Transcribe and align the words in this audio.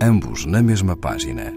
ambos 0.00 0.44
na 0.46 0.62
mesma 0.62 0.96
página. 0.96 1.52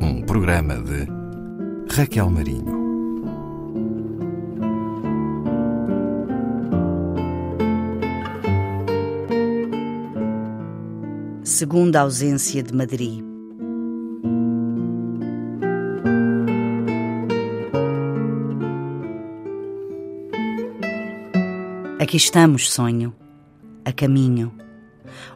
Um 0.00 0.22
programa 0.26 0.76
de 0.76 1.06
Raquel 1.94 2.30
Marinho. 2.30 2.82
Segunda 11.44 12.00
ausência 12.00 12.62
de 12.62 12.74
Madrid. 12.74 13.31
Aqui 22.02 22.16
estamos, 22.16 22.68
sonho, 22.68 23.14
a 23.84 23.92
caminho, 23.92 24.52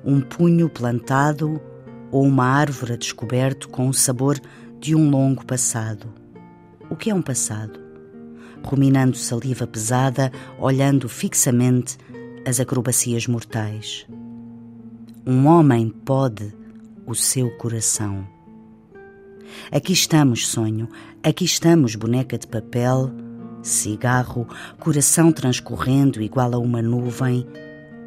um 0.04 0.20
punho 0.20 0.68
plantado 0.68 1.60
ou 2.10 2.24
uma 2.24 2.44
árvore 2.44 2.96
descoberto 2.96 3.68
com 3.68 3.88
o 3.88 3.94
sabor 3.94 4.36
de 4.80 4.92
um 4.92 5.08
longo 5.08 5.46
passado. 5.46 6.12
O 6.90 6.96
que 6.96 7.08
é 7.08 7.14
um 7.14 7.22
passado? 7.22 7.78
Ruminando 8.64 9.16
saliva 9.16 9.64
pesada, 9.64 10.32
olhando 10.58 11.08
fixamente 11.08 11.98
as 12.44 12.58
acrobacias 12.58 13.28
mortais. 13.28 14.04
Um 15.24 15.46
homem 15.46 15.88
pode 15.88 16.52
o 17.06 17.14
seu 17.14 17.48
coração. 17.58 18.26
Aqui 19.70 19.92
estamos, 19.92 20.48
sonho, 20.48 20.88
aqui 21.22 21.44
estamos, 21.44 21.94
boneca 21.94 22.36
de 22.36 22.48
papel 22.48 23.12
cigarro, 23.66 24.46
coração 24.78 25.32
transcorrendo 25.32 26.22
igual 26.22 26.54
a 26.54 26.58
uma 26.58 26.80
nuvem. 26.80 27.46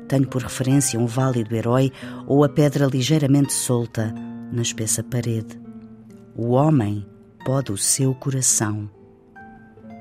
Tenho 0.07 0.27
por 0.27 0.41
referência 0.41 0.99
um 0.99 1.05
válido 1.05 1.55
herói 1.55 1.91
ou 2.25 2.43
a 2.43 2.49
pedra 2.49 2.85
ligeiramente 2.85 3.53
solta 3.53 4.13
na 4.51 4.61
espessa 4.61 5.03
parede. 5.03 5.59
O 6.35 6.51
homem 6.51 7.05
pode 7.45 7.71
o 7.71 7.77
seu 7.77 8.15
coração. 8.15 8.89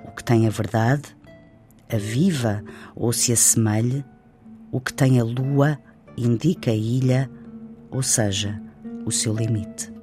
O 0.06 0.12
que 0.12 0.24
tem 0.24 0.46
a 0.46 0.50
verdade, 0.50 1.16
a 1.90 1.96
viva 1.96 2.62
ou 2.94 3.12
se 3.12 3.32
assemelhe, 3.32 4.04
o 4.70 4.80
que 4.80 4.92
tem 4.92 5.20
a 5.20 5.24
lua 5.24 5.78
indica 6.16 6.70
a 6.70 6.74
ilha, 6.74 7.30
ou 7.90 8.02
seja, 8.02 8.60
o 9.04 9.10
seu 9.10 9.34
limite. 9.34 9.97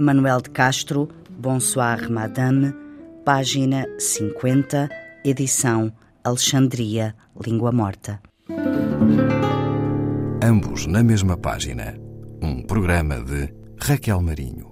Manuel 0.00 0.40
de 0.40 0.48
Castro, 0.48 1.08
Bonsoir 1.28 2.10
Madame, 2.10 2.74
página 3.22 3.86
50, 3.98 4.88
edição 5.22 5.92
Alexandria, 6.24 7.14
Língua 7.38 7.70
Morta. 7.70 8.18
Ambos 10.42 10.86
na 10.86 11.02
mesma 11.02 11.36
página. 11.36 11.94
Um 12.40 12.62
programa 12.62 13.22
de 13.22 13.52
Raquel 13.78 14.22
Marinho. 14.22 14.69